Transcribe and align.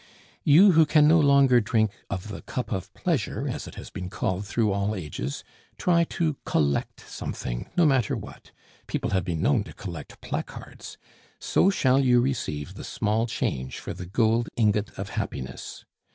You 0.43 0.71
who 0.71 0.87
can 0.87 1.07
no 1.07 1.19
longer 1.19 1.61
drink 1.61 1.91
of 2.09 2.29
"the 2.29 2.41
cup 2.41 2.71
of 2.71 2.91
pleasure," 2.95 3.47
as 3.47 3.67
it 3.67 3.75
has 3.75 3.91
been 3.91 4.09
called 4.09 4.47
through 4.47 4.71
all 4.71 4.95
ages, 4.95 5.43
try 5.77 6.05
to 6.05 6.37
collect 6.43 7.01
something, 7.01 7.69
no 7.77 7.85
matter 7.85 8.17
what 8.17 8.49
(people 8.87 9.11
have 9.11 9.23
been 9.23 9.43
known 9.43 9.63
to 9.65 9.73
collect 9.73 10.19
placards), 10.19 10.97
so 11.37 11.69
shall 11.69 11.99
you 12.03 12.19
receive 12.19 12.73
the 12.73 12.83
small 12.83 13.27
change 13.27 13.77
for 13.77 13.93
the 13.93 14.07
gold 14.07 14.49
ingot 14.57 14.89
of 14.97 15.09
happiness. 15.09 15.85